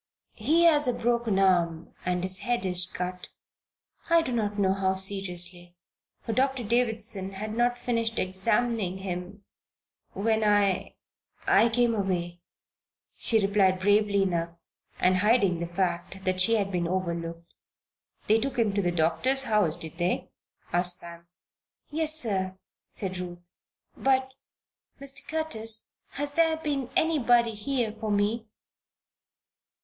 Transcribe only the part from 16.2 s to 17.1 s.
that she had been